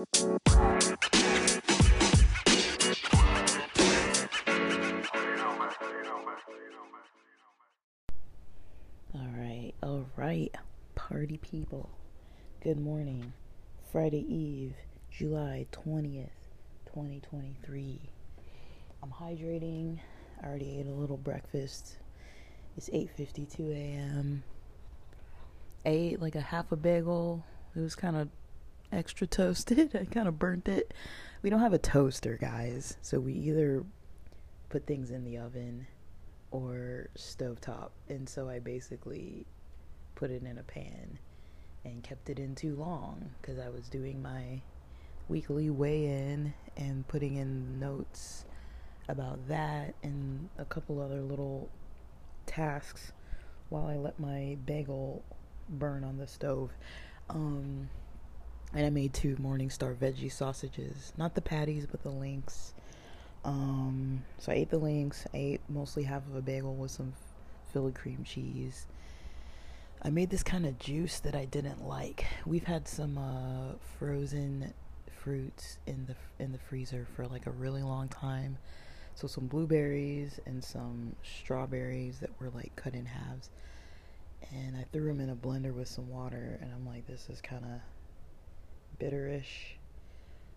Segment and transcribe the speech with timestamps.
[0.00, 0.06] All
[9.14, 10.54] right, all right,
[10.94, 11.90] party people.
[12.62, 13.34] Good morning.
[13.92, 14.72] Friday Eve,
[15.10, 16.30] July 20th,
[16.86, 18.00] 2023.
[19.02, 19.98] I'm hydrating.
[20.42, 21.98] I already ate a little breakfast.
[22.78, 24.44] It's 8:52 a.m.
[25.84, 27.44] I ate like a half a bagel.
[27.76, 28.30] It was kind of
[28.92, 29.94] extra toasted.
[30.00, 30.94] I kind of burnt it.
[31.42, 32.96] We don't have a toaster, guys.
[33.02, 33.84] So we either
[34.68, 35.86] put things in the oven
[36.50, 37.90] or stovetop.
[38.08, 39.46] And so I basically
[40.14, 41.18] put it in a pan
[41.84, 44.60] and kept it in too long because I was doing my
[45.28, 48.44] weekly weigh in and putting in notes
[49.08, 51.68] about that and a couple other little
[52.46, 53.12] tasks
[53.68, 55.22] while I let my bagel
[55.68, 56.70] burn on the stove.
[57.28, 57.88] Um,
[58.72, 62.72] and I made two Morningstar veggie sausages, not the patties, but the links.
[63.44, 65.26] Um, so I ate the links.
[65.34, 67.14] I ate mostly half of a bagel with some
[67.72, 68.86] Philly cream cheese.
[70.02, 72.24] I made this kind of juice that I didn't like.
[72.46, 74.72] We've had some uh, frozen
[75.22, 78.56] fruits in the in the freezer for like a really long time.
[79.14, 83.50] So some blueberries and some strawberries that were like cut in halves.
[84.54, 87.40] And I threw them in a blender with some water and I'm like this is
[87.40, 87.80] kind of
[89.00, 89.76] bitterish.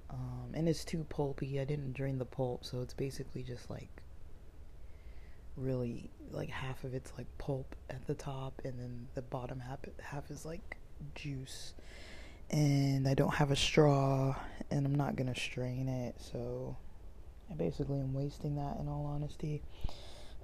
[0.10, 1.60] Um, and it's too pulpy.
[1.60, 3.90] I didn't drain the pulp, so it's basically just like
[5.56, 9.80] really like half of it's like pulp at the top, and then the bottom half
[10.02, 10.78] half is like
[11.16, 11.74] juice.
[12.52, 14.36] And I don't have a straw,
[14.70, 16.78] and I'm not gonna strain it, so
[17.50, 18.78] I basically am wasting that.
[18.80, 19.64] In all honesty,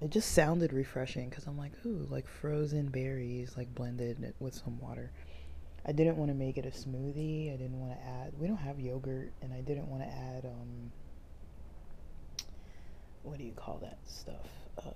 [0.02, 4.80] it just sounded refreshing because I'm like, ooh, like frozen berries, like blended with some
[4.80, 5.12] water.
[5.90, 7.52] I didn't want to make it a smoothie.
[7.52, 8.34] I didn't want to add.
[8.38, 10.92] We don't have yogurt, and I didn't want to add um.
[13.24, 14.48] What do you call that stuff?
[14.78, 14.92] Uh,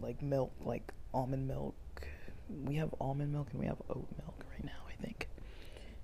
[0.00, 1.74] like milk, like almond milk.
[2.62, 4.82] We have almond milk and we have oat milk right now.
[4.86, 5.28] I think.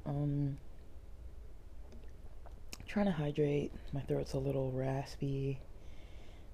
[0.06, 0.56] Um.
[2.87, 3.72] Trying to hydrate.
[3.93, 5.60] My throat's a little raspy.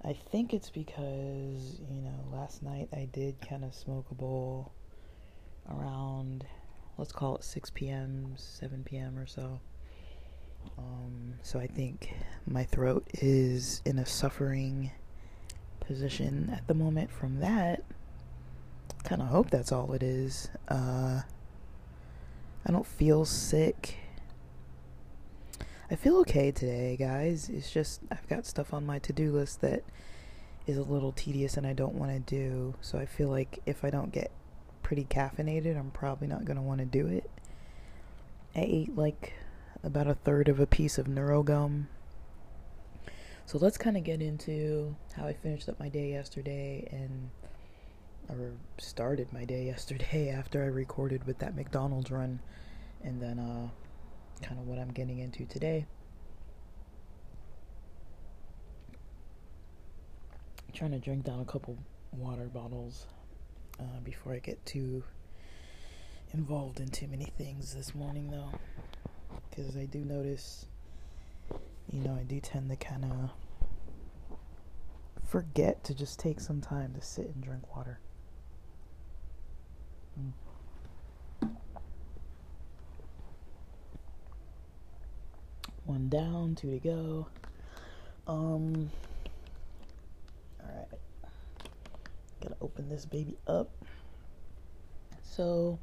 [0.03, 4.73] I think it's because you know last night I did kind of smoke a bowl
[5.69, 6.45] around
[6.97, 9.17] let's call it 6 p.m., 7 p.m.
[9.17, 9.59] or so.
[10.77, 12.13] Um, so I think
[12.47, 14.91] my throat is in a suffering
[15.79, 17.83] position at the moment from that.
[19.03, 20.49] Kind of hope that's all it is.
[20.67, 21.21] Uh,
[22.65, 23.97] I don't feel sick.
[25.91, 27.49] I feel okay today, guys.
[27.49, 29.83] It's just I've got stuff on my to do list that
[30.65, 32.73] is a little tedious and I don't want to do.
[32.81, 34.31] So I feel like if I don't get
[34.85, 37.27] pretty caffeinated, I'm probably not going to want to do it.
[38.55, 39.33] I ate like
[39.83, 41.87] about a third of a piece of NeuroGum.
[43.47, 47.31] So let's kind of get into how I finished up my day yesterday and
[48.29, 52.39] or started my day yesterday after I recorded with that McDonald's run
[53.03, 53.69] and then uh
[54.45, 55.87] kind of what I'm getting into today.
[60.67, 61.75] I'm trying to drink down a couple
[62.11, 63.07] water bottles
[63.79, 65.03] uh, before I get too
[66.33, 68.51] involved in too many things this morning, though.
[69.49, 70.65] Because I do notice,
[71.91, 73.29] you know, I do tend to kind of
[75.25, 77.99] forget to just take some time to sit and drink water.
[80.19, 80.31] Mm.
[85.85, 87.27] One down, two to go.
[88.27, 88.89] Um,
[92.45, 93.71] Gotta open this baby up.
[95.23, 95.79] So,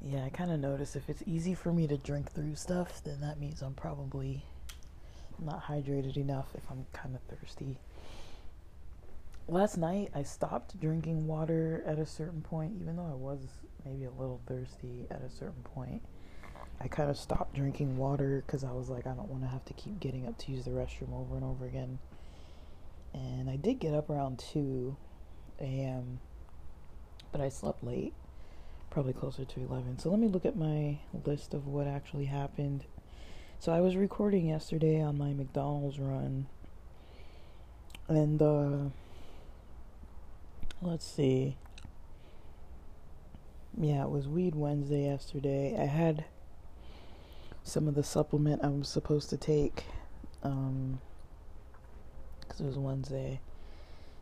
[0.00, 3.20] yeah, I kind of notice if it's easy for me to drink through stuff, then
[3.20, 4.46] that means I'm probably
[5.38, 7.76] not hydrated enough if I'm kind of thirsty.
[9.46, 13.40] Last night I stopped drinking water at a certain point, even though I was
[13.84, 16.02] maybe a little thirsty at a certain point.
[16.80, 19.64] I kind of stopped drinking water because I was like, I don't want to have
[19.66, 21.98] to keep getting up to use the restroom over and over again.
[23.12, 24.96] And I did get up around 2
[25.60, 26.20] a.m.,
[27.30, 28.14] but I slept late,
[28.90, 29.98] probably closer to 11.
[29.98, 32.86] So let me look at my list of what actually happened.
[33.58, 36.46] So I was recording yesterday on my McDonald's run,
[38.08, 38.90] and uh,
[40.84, 41.56] let's see
[43.80, 45.76] yeah, it was Weed Wednesday yesterday.
[45.78, 46.24] I had
[47.64, 49.84] some of the supplement I was supposed to take.
[50.42, 51.00] Um,
[52.40, 53.40] because it was Wednesday.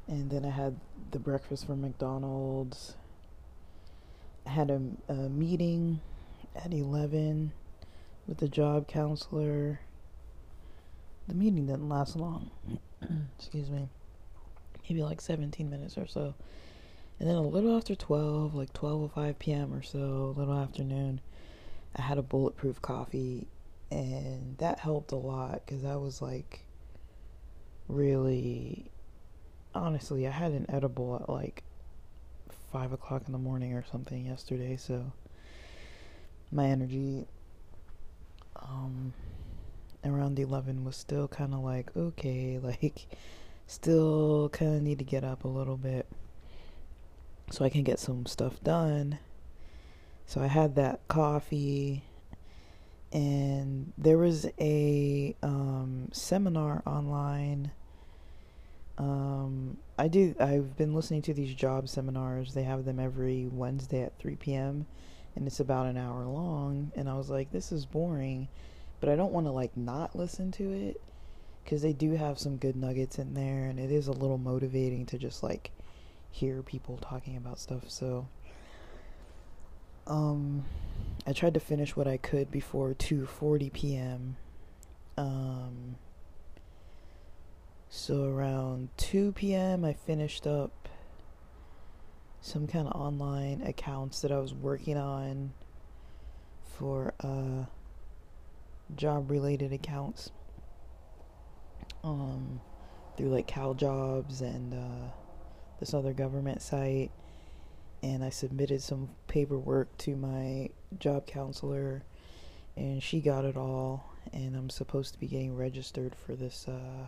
[0.06, 0.76] And then I had
[1.10, 2.94] the breakfast from McDonald's.
[4.46, 6.00] I had a, a meeting
[6.56, 7.52] at 11
[8.26, 9.80] with the job counselor.
[11.28, 12.50] The meeting didn't last long.
[13.38, 13.88] Excuse me.
[14.92, 16.34] Maybe like 17 minutes or so.
[17.18, 19.72] And then a little after 12, like 12:05 p.m.
[19.72, 21.22] or so, a little afternoon,
[21.96, 23.46] I had a bulletproof coffee
[23.90, 26.66] and that helped a lot cuz I was like
[27.88, 28.90] really
[29.74, 31.62] honestly, I had an edible at like
[32.70, 35.12] five o'clock in the morning or something yesterday, so
[36.50, 37.24] my energy
[38.56, 39.14] um
[40.04, 43.06] around 11 was still kind of like okay like
[43.72, 46.06] still kind of need to get up a little bit
[47.50, 49.18] so I can get some stuff done
[50.26, 52.04] so I had that coffee
[53.12, 57.70] and there was a um, seminar online
[58.98, 60.34] um, I do.
[60.38, 62.54] I've been listening to these job seminars.
[62.54, 64.86] They have them every Wednesday at 3 p.m.
[65.34, 66.92] and it's about an hour long.
[66.94, 68.48] And I was like, this is boring,
[69.00, 71.00] but I don't want to like not listen to it
[71.64, 75.06] because they do have some good nuggets in there, and it is a little motivating
[75.06, 75.70] to just like
[76.30, 77.88] hear people talking about stuff.
[77.88, 78.26] So,
[80.06, 80.64] um,
[81.26, 84.36] I tried to finish what I could before 2:40 p.m.
[85.16, 85.96] Um
[87.94, 90.88] so around 2 p.m., I finished up
[92.40, 95.52] some kind of online accounts that I was working on
[96.78, 97.66] for uh,
[98.96, 100.30] job related accounts
[102.04, 102.60] um,
[103.16, 105.10] through like CalJobs and uh,
[105.80, 107.10] this other government site.
[108.02, 112.02] And I submitted some paperwork to my job counselor,
[112.76, 114.12] and she got it all.
[114.32, 116.66] And I'm supposed to be getting registered for this.
[116.66, 117.06] Uh,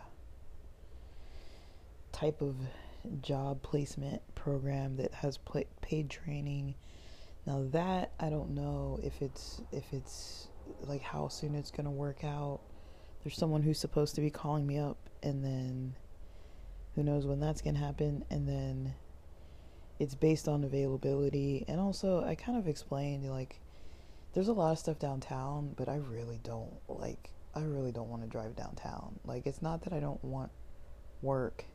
[2.15, 2.55] type of
[3.21, 5.37] job placement program that has
[5.81, 6.73] paid training.
[7.45, 10.47] Now that I don't know if it's if it's
[10.81, 12.61] like how soon it's to work out.
[13.25, 15.95] There's someone who's supposed to be calling me up and then
[16.95, 18.93] who knows when that's going to happen and then
[19.99, 23.59] it's based on availability and also I kind of explained like
[24.33, 28.21] there's a lot of stuff downtown, but I really don't like I really don't want
[28.21, 29.19] to drive downtown.
[29.25, 30.51] Like it's not that I don't want
[31.21, 31.65] work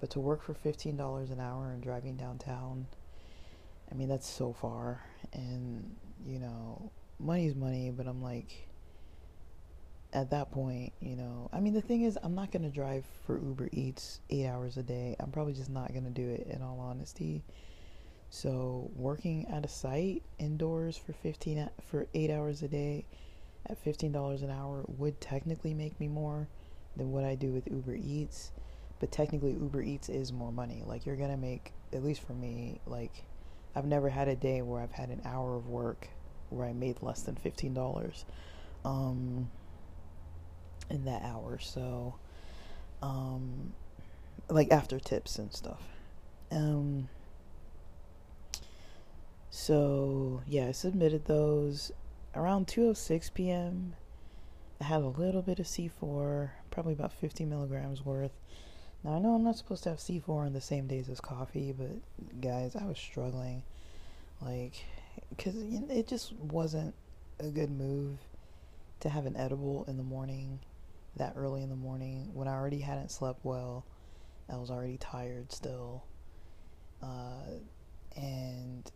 [0.00, 2.86] but to work for $15 an hour and driving downtown,
[3.90, 5.04] I mean, that's so far.
[5.32, 5.94] And,
[6.26, 8.68] you know, money's money, but I'm like,
[10.12, 13.04] at that point, you know, I mean, the thing is, I'm not going to drive
[13.26, 15.16] for Uber Eats eight hours a day.
[15.20, 17.44] I'm probably just not going to do it in all honesty.
[18.30, 23.04] So, working at a site indoors for 15 for 8 hours a day
[23.66, 26.48] at $15 an hour would technically make me more
[26.96, 28.52] than what I do with Uber Eats
[29.00, 30.84] but technically Uber Eats is more money.
[30.86, 33.24] Like you're gonna make at least for me, like
[33.74, 36.08] I've never had a day where I've had an hour of work
[36.50, 38.24] where I made less than fifteen dollars
[38.84, 39.50] um
[40.90, 41.58] in that hour.
[41.58, 42.16] So
[43.02, 43.72] um
[44.48, 45.82] like after tips and stuff.
[46.50, 47.08] Um
[49.50, 51.92] so yeah, I submitted those
[52.34, 53.94] around 2:06 p.m.
[54.80, 58.32] I had a little bit of C4, probably about 50 milligrams worth.
[59.04, 61.74] Now I know I'm not supposed to have C4 on the same days as coffee,
[61.76, 61.90] but
[62.40, 63.62] guys, I was struggling,
[64.40, 64.84] like,
[65.30, 66.94] because it just wasn't
[67.38, 68.18] a good move
[69.00, 70.60] to have an edible in the morning,
[71.20, 73.86] that early in the morning when I already hadn't slept well.
[74.52, 76.04] I was already tired still,
[77.02, 77.60] uh,
[78.16, 78.90] and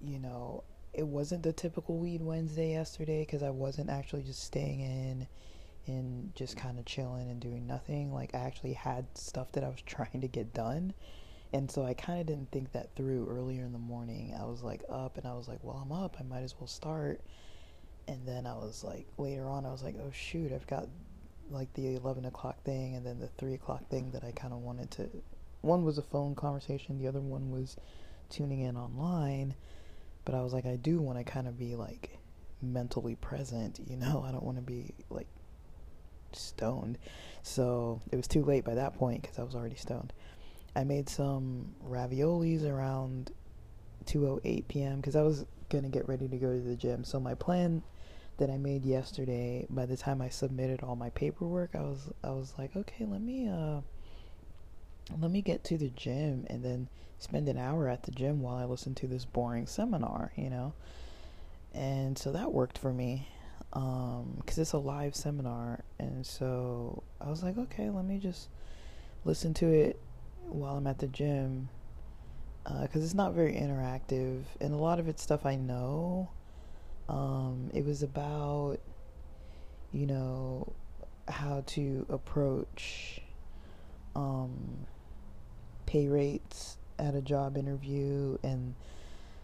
[0.00, 0.62] you know,
[0.92, 5.26] it wasn't the typical weed Wednesday yesterday because I wasn't actually just staying in
[5.86, 8.12] and just kind of chilling and doing nothing.
[8.12, 10.94] Like I actually had stuff that I was trying to get done.
[11.54, 14.34] And so I kind of didn't think that through earlier in the morning.
[14.38, 16.16] I was like up and I was like, well, I'm up.
[16.18, 17.20] I might as well start.
[18.08, 20.88] And then I was like, later on, I was like, oh shoot, I've got
[21.52, 24.60] like the 11 o'clock thing and then the 3 o'clock thing that I kind of
[24.60, 25.08] wanted to.
[25.60, 27.76] One was a phone conversation, the other one was
[28.30, 29.54] tuning in online.
[30.24, 32.18] But I was like, I do want to kind of be like
[32.60, 34.24] mentally present, you know?
[34.26, 35.26] I don't want to be like
[36.32, 36.98] stoned.
[37.42, 40.12] So it was too late by that point because I was already stoned.
[40.74, 43.32] I made some raviolis around
[44.06, 44.96] 2:08 p.m.
[44.96, 47.04] because I was gonna get ready to go to the gym.
[47.04, 47.82] So my plan
[48.38, 52.30] that I made yesterday, by the time I submitted all my paperwork, I was I
[52.30, 53.80] was like, okay, let me uh
[55.18, 58.56] let me get to the gym and then spend an hour at the gym while
[58.56, 60.74] I listen to this boring seminar, you know.
[61.74, 63.28] And so that worked for me
[63.74, 68.50] um because it's a live seminar and so i was like okay let me just
[69.24, 69.98] listen to it
[70.48, 71.68] while I'm at the gym
[72.64, 76.30] because uh, it's not very interactive, and a lot of it's stuff I know.
[77.08, 78.78] Um, it was about,
[79.92, 80.72] you know,
[81.28, 83.20] how to approach
[84.14, 84.86] um,
[85.86, 88.74] pay rates at a job interview and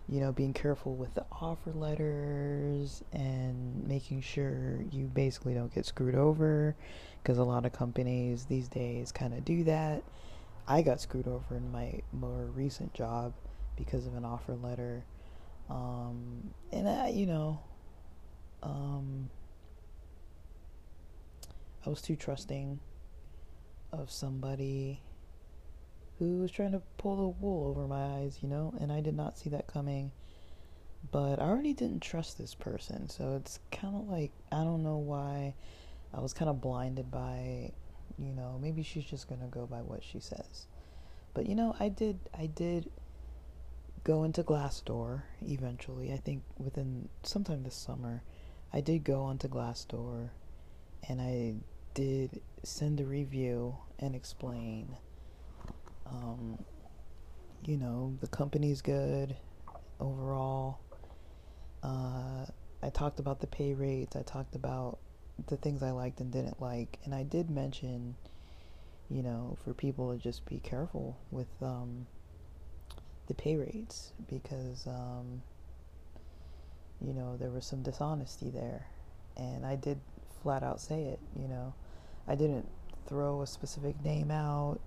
[0.08, 5.84] you know being careful with the offer letters and making sure you basically don't get
[5.84, 6.74] screwed over
[7.22, 10.02] because a lot of companies these days kind of do that.
[10.66, 13.32] I got screwed over in my more recent job
[13.76, 15.04] because of an offer letter
[15.70, 17.60] um, and I, you know
[18.62, 19.30] um,
[21.86, 22.80] i was too trusting
[23.92, 25.00] of somebody
[26.18, 29.14] who was trying to pull the wool over my eyes, you know, and I did
[29.14, 30.10] not see that coming.
[31.12, 34.96] But I already didn't trust this person, so it's kind of like I don't know
[34.96, 35.54] why
[36.12, 37.70] I was kind of blinded by,
[38.18, 40.66] you know, maybe she's just gonna go by what she says.
[41.34, 42.90] But you know, I did, I did
[44.08, 46.14] go into Glassdoor eventually.
[46.14, 48.22] I think within sometime this summer,
[48.72, 50.30] I did go onto Glassdoor,
[51.06, 51.56] and I
[51.92, 54.96] did send a review and explain
[56.06, 56.58] um,
[57.66, 59.36] you know, the company's good
[60.00, 60.80] overall.
[61.82, 62.46] Uh,
[62.82, 64.16] I talked about the pay rates.
[64.16, 65.00] I talked about
[65.48, 66.98] the things I liked and didn't like.
[67.04, 68.16] And I did mention,
[69.10, 72.06] you know, for people to just be careful with um,
[73.28, 75.42] the pay rates because, um,
[77.00, 78.86] you know, there was some dishonesty there.
[79.36, 80.00] And I did
[80.42, 81.74] flat out say it, you know.
[82.26, 82.68] I didn't
[83.06, 84.78] throw a specific name out.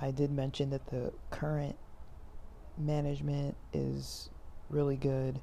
[0.00, 1.76] I did mention that the current
[2.78, 4.30] management is
[4.70, 5.40] really good,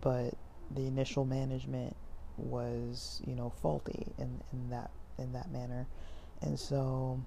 [0.00, 0.34] but
[0.74, 1.94] the initial management
[2.38, 5.86] was, you know, faulty in, in that in that manner.
[6.40, 7.20] And so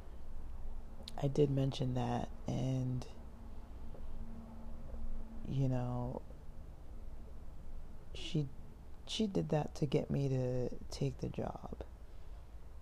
[1.21, 3.05] I did mention that and
[5.49, 6.21] you know
[8.13, 8.47] she
[9.07, 11.83] she did that to get me to take the job.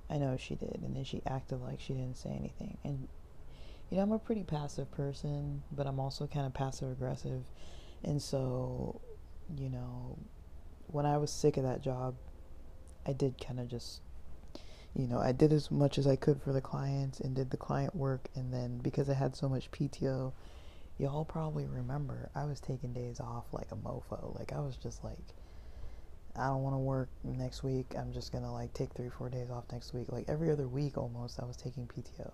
[0.09, 2.77] I know she did, and then she acted like she didn't say anything.
[2.83, 3.07] And
[3.89, 7.43] you know, I'm a pretty passive person, but I'm also kind of passive aggressive.
[8.03, 9.01] And so,
[9.57, 10.17] you know,
[10.87, 12.15] when I was sick of that job,
[13.05, 14.01] I did kind of just,
[14.95, 17.57] you know, I did as much as I could for the clients and did the
[17.57, 18.29] client work.
[18.35, 20.33] And then because I had so much PTO,
[20.97, 24.37] y'all probably remember I was taking days off like a mofo.
[24.37, 25.17] Like I was just like,
[26.35, 27.93] I don't want to work next week.
[27.97, 30.11] I'm just gonna like take three, four days off next week.
[30.11, 32.31] Like every other week almost, I was taking PTO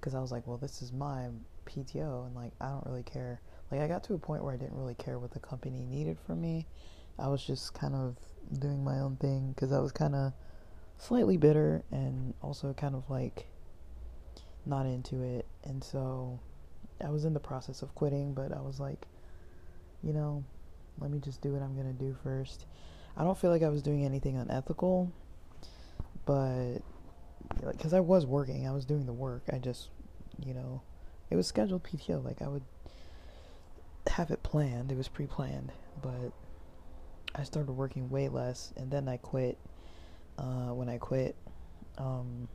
[0.00, 1.28] because I was like, well, this is my
[1.66, 3.40] PTO, and like I don't really care.
[3.70, 6.18] Like I got to a point where I didn't really care what the company needed
[6.26, 6.66] from me.
[7.18, 8.16] I was just kind of
[8.60, 10.32] doing my own thing because I was kind of
[10.98, 13.46] slightly bitter and also kind of like
[14.64, 16.38] not into it, and so
[17.04, 19.06] I was in the process of quitting, but I was like,
[20.02, 20.44] you know,
[20.98, 22.66] let me just do what I'm gonna do first.
[23.16, 25.10] I don't feel like I was doing anything unethical,
[26.24, 26.78] but
[27.70, 29.42] because I was working, I was doing the work.
[29.52, 29.88] I just,
[30.44, 30.82] you know,
[31.30, 32.24] it was scheduled PTO.
[32.24, 32.64] Like I would
[34.08, 34.92] have it planned.
[34.92, 35.72] It was pre-planned,
[36.02, 36.32] but
[37.34, 39.58] I started working way less, and then I quit.
[40.38, 41.34] Uh, when I quit,
[41.96, 42.48] um,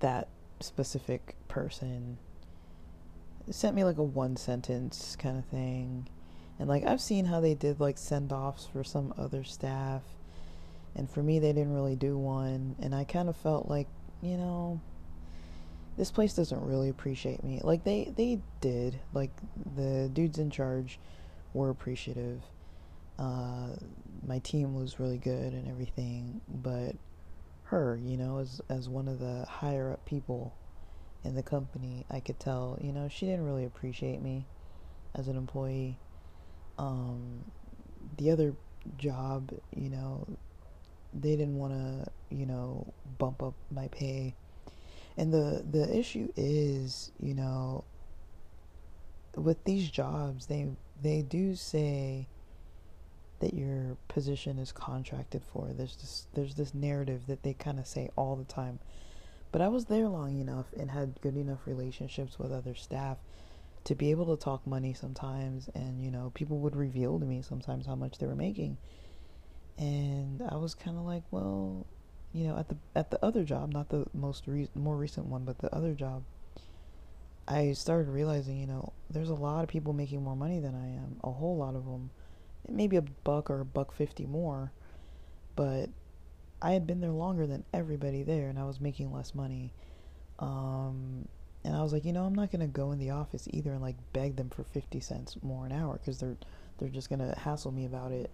[0.00, 0.28] that
[0.58, 2.18] specific person
[3.50, 6.08] sent me like a one sentence kind of thing.
[6.58, 10.02] And like I've seen how they did like send offs for some other staff
[10.94, 12.76] and for me, they didn't really do one.
[12.80, 13.88] And I kind of felt like,
[14.20, 14.80] you know,
[15.96, 17.60] this place doesn't really appreciate me.
[17.62, 18.98] Like they they did.
[19.14, 19.30] Like
[19.76, 20.98] the dudes in charge
[21.54, 22.42] were appreciative.
[23.18, 23.68] Uh,
[24.26, 26.94] my team was really good and everything, but
[27.64, 30.54] her, you know, as as one of the higher up people
[31.24, 34.46] in the company, I could tell, you know, she didn't really appreciate me
[35.14, 35.98] as an employee.
[36.78, 37.44] Um,
[38.16, 38.54] the other
[38.98, 40.26] job, you know,
[41.14, 44.34] they didn't want to, you know, bump up my pay.
[45.16, 47.84] And the the issue is, you know,
[49.36, 50.68] with these jobs, they
[51.00, 52.26] they do say
[53.40, 55.72] that your position is contracted for.
[55.72, 58.78] There's this there's this narrative that they kind of say all the time.
[59.52, 63.18] But I was there long enough and had good enough relationships with other staff
[63.84, 67.42] to be able to talk money sometimes and you know, people would reveal to me
[67.42, 68.78] sometimes how much they were making.
[69.78, 71.86] And I was kind of like, well,
[72.32, 75.44] you know, at the at the other job, not the most re- more recent one,
[75.44, 76.22] but the other job,
[77.46, 80.86] I started realizing, you know, there's a lot of people making more money than I
[80.96, 82.10] am, a whole lot of them,
[82.68, 84.72] maybe a buck or a buck fifty more,
[85.56, 85.90] but
[86.62, 89.74] I had been there longer than everybody there, and I was making less money.
[90.38, 91.28] Um,
[91.64, 93.82] and I was like, you know, I'm not gonna go in the office either and
[93.82, 96.36] like beg them for fifty cents more an hour because they're
[96.78, 98.30] they're just gonna hassle me about it.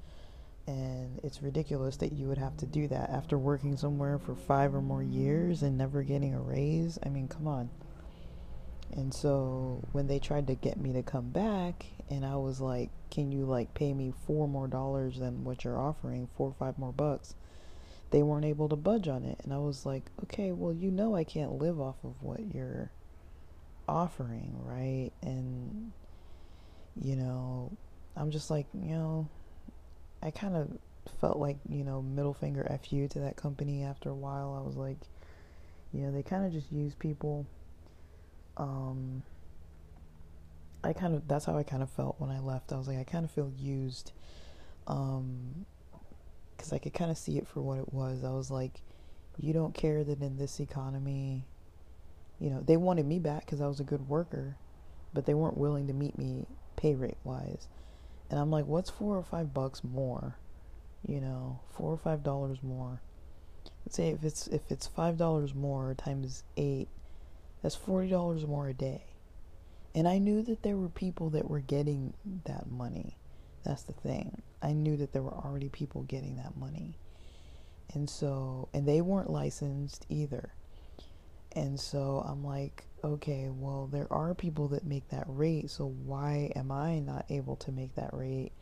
[0.66, 4.74] And it's ridiculous that you would have to do that after working somewhere for five
[4.74, 6.98] or more years and never getting a raise.
[7.04, 7.70] I mean, come on.
[8.92, 12.90] And so when they tried to get me to come back, and I was like,
[13.10, 16.78] can you like pay me four more dollars than what you're offering, four or five
[16.78, 17.34] more bucks?
[18.10, 19.40] They weren't able to budge on it.
[19.44, 22.90] And I was like, okay, well, you know, I can't live off of what you're
[23.86, 25.10] offering, right?
[25.22, 25.92] And,
[27.00, 27.72] you know,
[28.16, 29.28] I'm just like, you know,
[30.22, 30.78] I kind of
[31.20, 34.58] felt like, you know, middle finger F you to that company after a while.
[34.58, 34.98] I was like,
[35.92, 37.46] you know, they kind of just use people
[38.58, 39.22] um,
[40.82, 42.72] I kind of that's how I kind of felt when I left.
[42.72, 44.12] I was like I kind of feel used,
[44.86, 45.64] um,
[46.58, 48.24] because I could kind of see it for what it was.
[48.24, 48.82] I was like,
[49.38, 51.46] you don't care that in this economy,
[52.40, 54.56] you know, they wanted me back because I was a good worker,
[55.14, 56.46] but they weren't willing to meet me
[56.76, 57.68] pay rate wise.
[58.30, 60.36] And I'm like, what's four or five bucks more?
[61.06, 63.00] You know, four or five dollars more.
[63.86, 66.88] Let's say if it's if it's five dollars more times eight,
[67.62, 69.02] that's $40 more a day.
[69.94, 73.16] And I knew that there were people that were getting that money.
[73.68, 74.40] That's the thing.
[74.62, 76.96] I knew that there were already people getting that money.
[77.92, 80.54] And so, and they weren't licensed either.
[81.52, 85.70] And so I'm like, okay, well, there are people that make that rate.
[85.70, 88.52] So why am I not able to make that rate?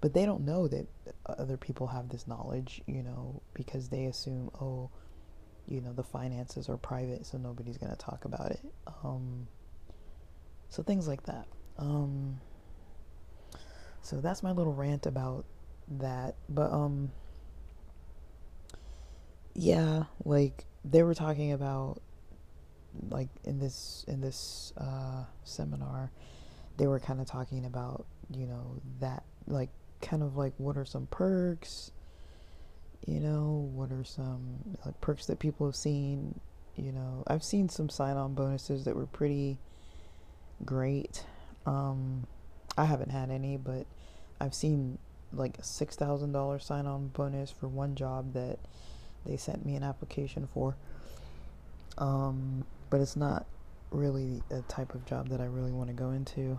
[0.00, 0.86] But they don't know that
[1.26, 4.88] other people have this knowledge, you know, because they assume, oh,
[5.68, 8.60] you know the finances are private so nobody's going to talk about it
[9.02, 9.48] um,
[10.68, 11.46] so things like that
[11.76, 12.38] um,
[14.06, 15.44] so that's my little rant about
[15.88, 17.10] that but um
[19.54, 22.00] yeah like they were talking about
[23.10, 26.10] like in this in this uh, seminar
[26.76, 30.84] they were kind of talking about you know that like kind of like what are
[30.84, 31.90] some perks
[33.06, 36.40] you know, what are some like perks that people have seen?
[36.74, 39.58] You know, I've seen some sign-on bonuses that were pretty
[40.64, 41.24] great.
[41.64, 42.26] Um,
[42.76, 43.86] I haven't had any, but
[44.40, 44.98] I've seen
[45.32, 48.58] like a six thousand dollar sign-on bonus for one job that
[49.24, 50.76] they sent me an application for.
[51.98, 53.46] Um, but it's not
[53.90, 56.58] really a type of job that I really want to go into.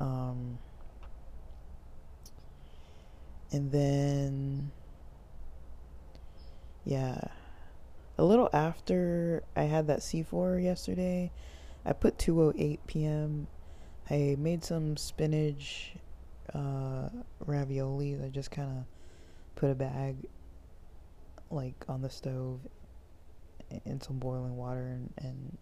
[0.00, 0.58] Um,
[3.52, 4.70] and then
[6.86, 7.20] yeah.
[8.18, 11.30] A little after I had that C4 yesterday,
[11.84, 13.48] I put 2:08 p.m.
[14.08, 15.96] I made some spinach
[16.54, 17.08] uh,
[17.44, 18.24] raviolis.
[18.24, 18.84] I just kind of
[19.54, 20.16] put a bag
[21.50, 22.60] like on the stove
[23.84, 25.58] in some boiling water and, and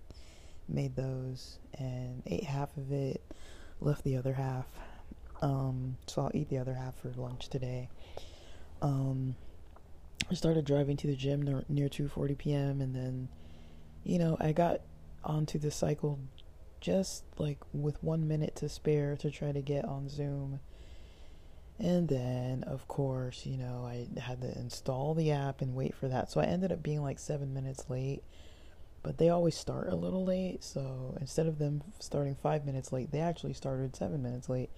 [0.68, 3.22] made those and ate half of it,
[3.80, 4.66] left the other half.
[5.42, 7.88] Um, so I'll eat the other half for lunch today.
[8.80, 9.34] Um,
[10.30, 12.80] I started driving to the gym near, near 2:40 p.m.
[12.80, 13.28] and then
[14.04, 14.80] you know, I got
[15.24, 16.18] onto the cycle
[16.84, 20.60] just like with 1 minute to spare to try to get on Zoom.
[21.78, 26.08] And then, of course, you know, I had to install the app and wait for
[26.08, 26.30] that.
[26.30, 28.22] So I ended up being like 7 minutes late.
[29.02, 33.12] But they always start a little late, so instead of them starting 5 minutes late,
[33.12, 34.70] they actually started 7 minutes late.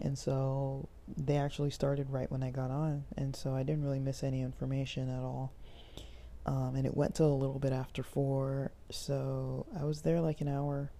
[0.00, 3.04] And so they actually started right when I got on.
[3.16, 5.52] And so I didn't really miss any information at all.
[6.46, 8.72] Um, and it went till a little bit after four.
[8.90, 10.90] So I was there like an hour.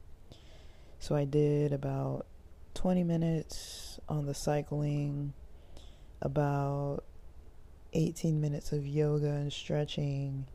[1.00, 2.26] So I did about
[2.74, 5.32] 20 minutes on the cycling,
[6.20, 7.04] about
[7.94, 10.46] 18 minutes of yoga and stretching,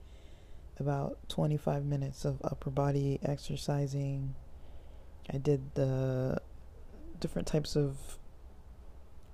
[0.79, 4.35] about 25 minutes of upper body exercising.
[5.33, 6.39] I did the
[7.19, 7.97] different types of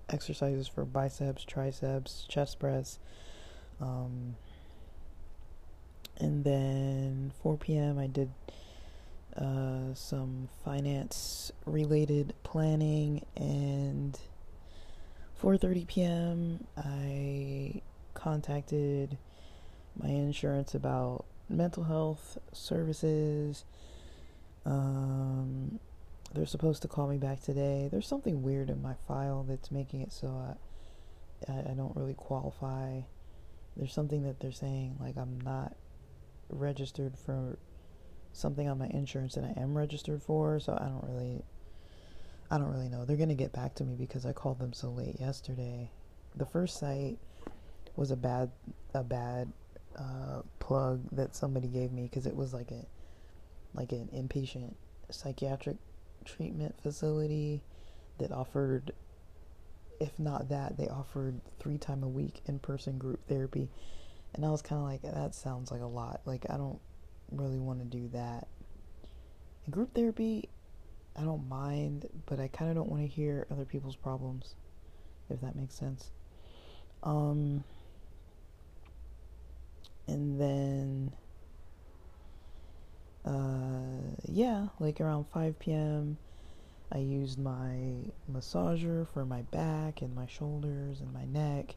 [0.07, 2.99] exercises for biceps, triceps, chest press.
[3.81, 4.37] Um,
[6.17, 7.99] and then 4 p.m.
[7.99, 8.31] I did
[9.37, 14.19] uh, some finance related planning and
[15.41, 16.67] 4:30 p.m.
[16.77, 17.81] I
[18.13, 19.17] contacted
[20.01, 23.65] my insurance about mental health services
[24.65, 25.79] um,
[26.33, 27.89] they're supposed to call me back today.
[27.91, 30.27] There's something weird in my file that's making it so
[31.47, 33.01] I, I, I don't really qualify.
[33.75, 35.75] There's something that they're saying like I'm not
[36.49, 37.57] registered for
[38.33, 41.43] something on my insurance that I am registered for, so I don't really
[42.49, 43.05] I don't really know.
[43.05, 45.89] They're going to get back to me because I called them so late yesterday.
[46.35, 47.17] The first site
[47.95, 48.51] was a bad
[48.93, 49.51] a bad
[49.97, 52.85] uh, plug that somebody gave me because it was like a
[53.73, 54.73] like an inpatient
[55.09, 55.77] psychiatric
[56.25, 57.61] treatment facility
[58.17, 58.91] that offered
[59.99, 63.69] if not that they offered three time a week in person group therapy
[64.33, 66.79] and i was kind of like that sounds like a lot like i don't
[67.31, 68.47] really want to do that
[69.65, 70.49] and group therapy
[71.17, 74.55] i don't mind but i kind of don't want to hear other people's problems
[75.29, 76.11] if that makes sense
[77.03, 77.63] um
[80.07, 81.11] and then
[83.25, 86.17] uh, yeah, like around 5 p.m.,
[86.91, 87.77] I used my
[88.31, 91.75] massager for my back and my shoulders and my neck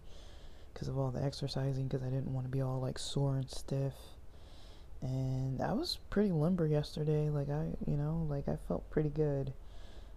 [0.72, 3.48] because of all the exercising because I didn't want to be all like sore and
[3.48, 3.92] stiff.
[5.04, 7.28] And I was pretty limber yesterday.
[7.28, 9.52] Like, I, you know, like I felt pretty good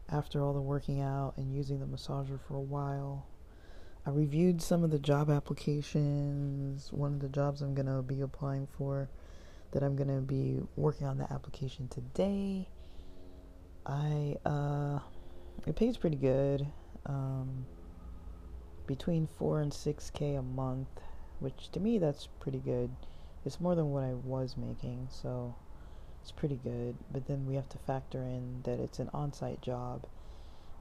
[0.10, 3.28] after all the working out and using the massager for a while.
[4.06, 6.94] I reviewed some of the job applications.
[6.94, 9.10] One of the jobs I'm going to be applying for
[9.72, 12.70] that I'm going to be working on the application today.
[13.86, 15.00] I, uh,
[15.66, 16.66] it pays pretty good.
[17.06, 17.66] Um,
[18.86, 20.88] between 4 and 6k a month,
[21.40, 22.90] which to me that's pretty good.
[23.48, 25.56] It's more than what I was making, so
[26.22, 26.98] it's pretty good.
[27.10, 30.06] But then we have to factor in that it's an on site job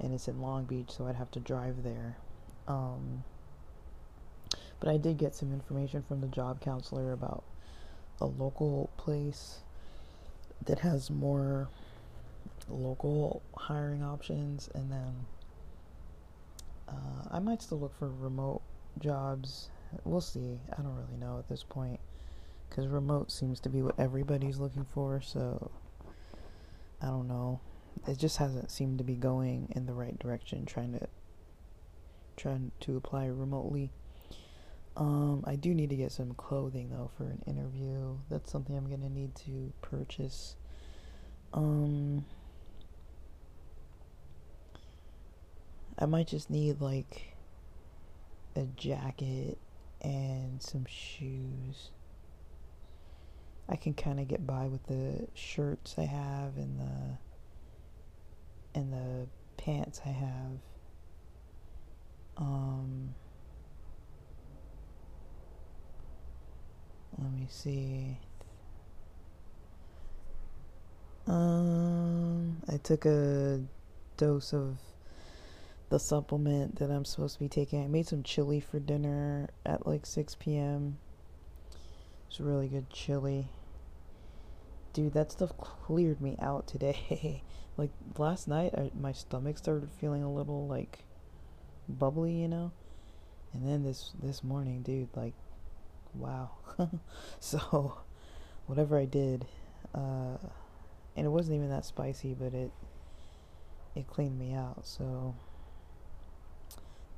[0.01, 2.17] and it's in Long Beach, so I'd have to drive there.
[2.67, 3.23] Um,
[4.81, 7.45] but I did get some information from the job counselor about
[8.21, 9.61] a local place
[10.65, 11.69] that has more
[12.69, 15.15] local hiring options, and then
[16.89, 18.63] uh, I might still look for remote
[18.99, 19.69] jobs.
[20.03, 20.59] We'll see.
[20.77, 22.01] I don't really know at this point
[22.77, 25.71] because remote seems to be what everybody's looking for, so
[27.01, 27.61] I don't know.
[28.07, 31.09] It just hasn't seemed to be going in the right direction trying to
[32.37, 33.91] trying to apply remotely.
[34.95, 38.19] Um, I do need to get some clothing though for an interview.
[38.29, 40.57] That's something I'm gonna need to purchase.
[41.55, 42.27] Um,
[45.99, 47.37] I might just need like
[48.55, 49.57] a jacket
[50.03, 51.91] and some shoes.
[53.69, 57.19] I can kind of get by with the shirts I have and the
[58.79, 59.27] and the
[59.57, 60.59] pants I have.
[62.37, 63.15] Um,
[67.19, 68.19] Let me see.
[71.27, 73.63] Um, I took a
[74.17, 74.77] dose of
[75.89, 77.83] the supplement that I'm supposed to be taking.
[77.83, 80.99] I made some chili for dinner at like 6 p.m.
[82.29, 83.49] It's really good chili.
[84.97, 87.43] Dude, that stuff cleared me out today.
[87.77, 91.01] like last night, I, my stomach started feeling a little like
[91.87, 92.73] bubbly, you know.
[93.53, 95.35] And then this this morning, dude, like
[96.15, 96.53] wow.
[97.41, 97.99] so,
[98.65, 99.45] whatever I did,
[99.95, 100.39] uh,
[101.15, 102.71] and it wasn't even that spicy, but it
[103.95, 104.87] it cleaned me out.
[104.87, 105.35] So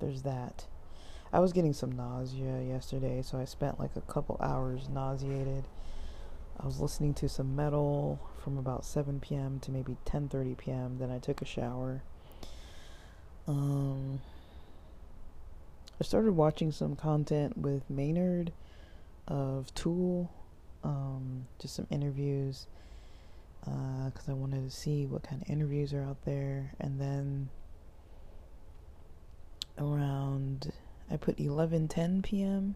[0.01, 0.67] there's that.
[1.33, 5.69] I was getting some nausea yesterday, so I spent like a couple hours nauseated.
[6.61, 9.61] I was listening to some metal from about 7 p.m.
[9.61, 10.99] to maybe 10:30 p.m.
[10.99, 12.03] Then I took a shower.
[13.47, 14.21] Um,
[16.01, 18.53] I started watching some content with Maynard
[19.27, 20.31] of Tool,
[20.83, 22.67] um, just some interviews,
[23.61, 26.73] because uh, I wanted to see what kind of interviews are out there.
[26.81, 27.51] And then
[29.79, 30.73] around,
[31.11, 32.75] I put 11:10 p.m.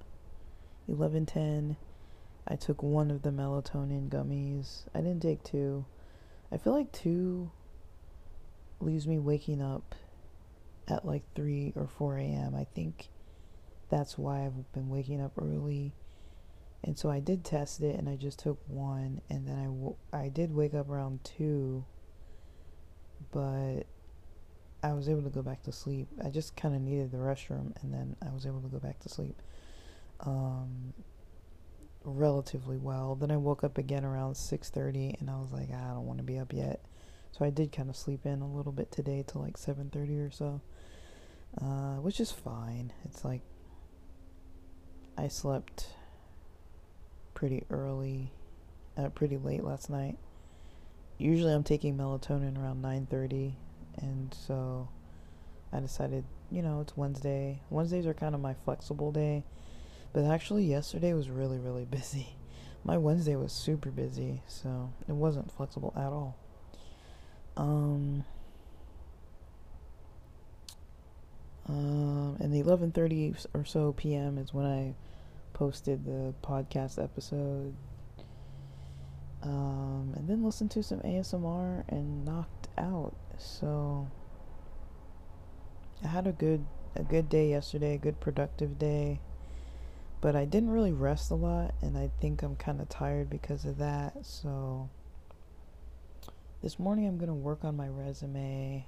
[0.88, 1.76] 11:10.
[2.46, 4.82] I took one of the melatonin gummies.
[4.94, 5.84] I didn't take two.
[6.50, 7.50] I feel like two
[8.80, 9.94] leaves me waking up
[10.88, 12.54] at like 3 or 4 a.m.
[12.54, 13.08] I think
[13.88, 15.92] that's why I've been waking up early
[16.84, 19.96] and so I did test it and I just took one and then I, w-
[20.12, 21.84] I did wake up around 2
[23.30, 23.82] but
[24.82, 26.08] I was able to go back to sleep.
[26.24, 28.98] I just kind of needed the restroom and then I was able to go back
[29.00, 29.40] to sleep
[30.20, 30.92] um,
[32.04, 33.14] relatively well.
[33.14, 36.24] Then I woke up again around 6:30 and I was like, I don't want to
[36.24, 36.80] be up yet.
[37.32, 40.30] So I did kind of sleep in a little bit today till like 7:30 or
[40.30, 40.60] so.
[41.60, 42.92] Uh, which is fine.
[43.04, 43.42] It's like
[45.18, 45.88] I slept
[47.34, 48.32] pretty early,
[48.96, 50.16] uh, pretty late last night.
[51.18, 53.54] Usually I'm taking melatonin around 9:30,
[53.98, 54.88] and so
[55.72, 57.60] I decided, you know, it's Wednesday.
[57.68, 59.44] Wednesdays are kind of my flexible day,
[60.12, 62.36] but actually yesterday was really really busy.
[62.84, 66.36] My Wednesday was super busy, so it wasn't flexible at all.
[67.56, 68.24] Um,
[71.68, 74.36] um, and the 11:30 or so p.m.
[74.38, 74.94] is when I
[75.52, 77.74] posted the podcast episode.
[79.42, 83.14] Um, and then listened to some ASMR and knocked out.
[83.38, 84.08] So
[86.04, 89.20] I had a good a good day yesterday, a good productive day.
[90.22, 93.66] But I didn't really rest a lot and I think I'm kind of tired because
[93.66, 94.24] of that.
[94.24, 94.88] So
[96.62, 98.86] this morning I'm going to work on my resume.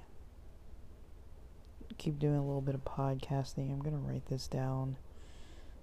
[1.99, 3.71] Keep doing a little bit of podcasting.
[3.71, 4.97] I'm going to write this down.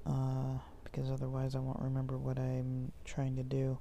[0.05, 0.59] Uh,
[0.93, 3.79] because otherwise I won't remember what I'm trying to do.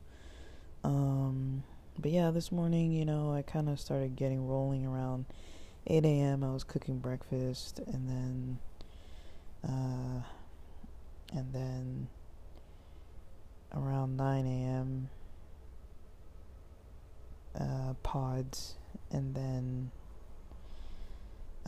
[0.84, 1.64] Um,
[2.00, 5.26] but yeah, this morning, you know, I kind of started getting rolling around
[5.88, 6.44] 8 a.m.
[6.44, 8.60] I was cooking breakfast, and then,
[9.68, 10.22] uh,
[11.32, 12.08] and then
[13.74, 15.10] around 9 a.m.
[17.60, 18.76] Uh, pods,
[19.12, 19.92] and then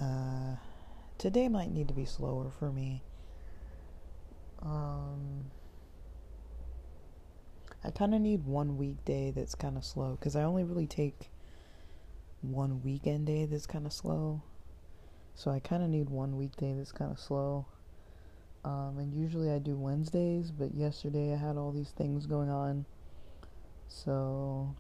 [0.02, 0.56] uh,
[1.18, 3.04] today might need to be slower for me.
[4.62, 5.52] Um,
[7.84, 11.30] I kind of need one weekday that's kind of slow because I only really take
[12.42, 14.42] one weekend day that's kind of slow.
[15.36, 17.66] So I kind of need one weekday that's kind of slow.
[18.66, 22.86] Um, and usually I do Wednesdays, but yesterday I had all these things going on.
[23.90, 24.74] So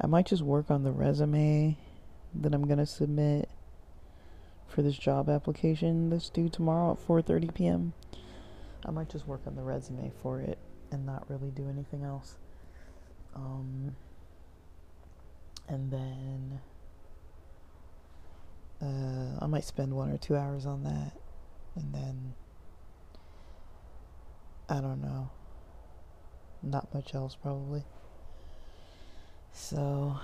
[0.00, 1.78] I might just work on the resume
[2.34, 3.48] that I'm going to submit
[4.68, 7.92] for this job application that's due tomorrow at 4:30 p.m.
[8.84, 10.58] I might just work on the resume for it
[10.90, 12.36] and not really do anything else.
[13.34, 13.96] Um,
[15.68, 16.60] and then
[18.80, 21.12] uh, I might spend one or two hours on that,
[21.76, 22.34] and then
[24.68, 25.30] I don't know,
[26.62, 27.84] not much else probably.
[29.52, 30.18] So,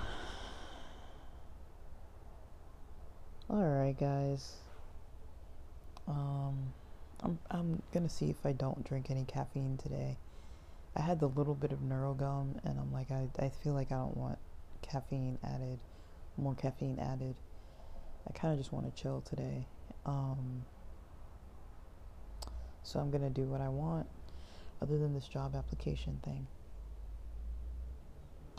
[3.49, 4.55] all right, guys.
[6.09, 6.73] Um.
[7.23, 10.17] I'm I'm gonna see if I don't drink any caffeine today.
[10.97, 13.97] I had the little bit of NeuroGum, and I'm like, I I feel like I
[13.97, 14.39] don't want
[14.83, 15.79] caffeine added,
[16.37, 17.37] more caffeine added.
[18.29, 19.67] I kind of just want to chill today.
[20.05, 20.65] Um,
[22.83, 24.07] so I'm gonna do what I want,
[24.81, 26.47] other than this job application thing.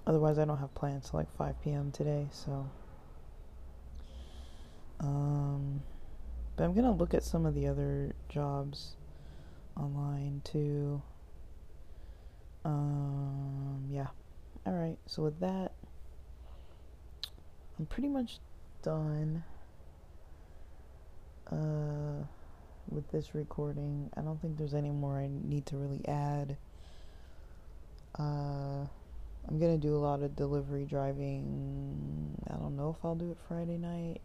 [0.06, 1.92] Otherwise, I don't have plans till like 5 p.m.
[1.92, 2.70] today, so.
[5.00, 5.82] Um.
[6.56, 8.96] But I'm gonna look at some of the other jobs
[9.76, 11.02] online too.
[12.64, 14.08] Um, yeah.
[14.66, 14.98] All right.
[15.08, 15.72] So with that,
[17.80, 18.38] I'm pretty much
[18.84, 19.44] done.
[21.52, 22.26] Uh,
[22.90, 26.58] with this recording, I don't think there's any more I need to really add.
[28.18, 28.86] Uh,
[29.48, 32.38] I'm gonna do a lot of delivery driving.
[32.50, 34.22] I don't know if I'll do it Friday night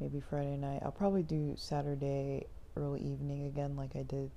[0.00, 0.82] maybe Friday night.
[0.84, 4.30] I'll probably do Saturday early evening again, like I did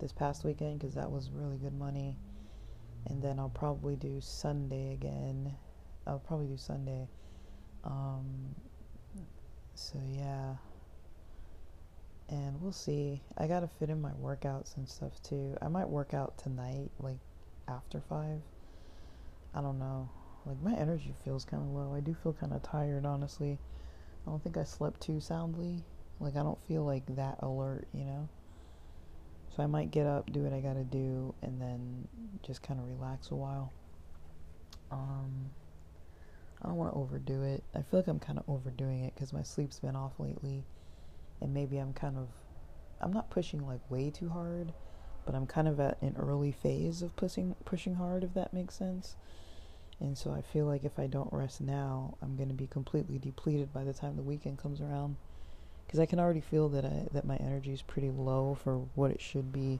[0.00, 2.16] this past weekend, because that was really good money.
[3.06, 5.54] And then I'll probably do Sunday again.
[6.06, 7.08] I'll probably do Sunday.
[7.84, 8.54] Um,
[9.74, 10.54] so yeah.
[12.32, 13.20] And we'll see.
[13.36, 15.54] I gotta fit in my workouts and stuff too.
[15.60, 17.18] I might work out tonight, like
[17.68, 18.40] after five.
[19.54, 20.08] I don't know.
[20.46, 21.94] Like my energy feels kind of low.
[21.94, 23.58] I do feel kind of tired, honestly.
[24.26, 25.84] I don't think I slept too soundly.
[26.20, 28.28] Like, I don't feel like that alert, you know?
[29.54, 32.08] So I might get up, do what I gotta do, and then
[32.42, 33.72] just kind of relax a while.
[34.90, 35.50] Um,
[36.62, 37.62] I don't want to overdo it.
[37.74, 40.64] I feel like I'm kind of overdoing it because my sleep's been off lately,
[41.42, 42.28] and maybe I'm kind of,
[43.00, 44.72] I'm not pushing like way too hard,
[45.24, 48.74] but I'm kind of at an early phase of pushing pushing hard, if that makes
[48.74, 49.16] sense.
[50.00, 53.18] And so I feel like if I don't rest now, I'm going to be completely
[53.18, 55.16] depleted by the time the weekend comes around.
[55.86, 59.10] Because I can already feel that I, that my energy is pretty low for what
[59.10, 59.78] it should be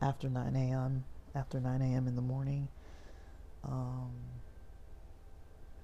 [0.00, 1.04] after 9 a.m.
[1.34, 2.06] After 9 a.m.
[2.06, 2.68] in the morning.
[3.64, 4.10] Um,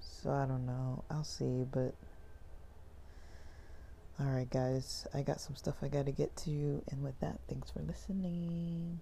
[0.01, 1.05] so I don't know.
[1.11, 1.95] I'll see, but.
[4.20, 6.83] All right, guys, I got some stuff I got to get to.
[6.90, 8.98] And with that, thanks for listening.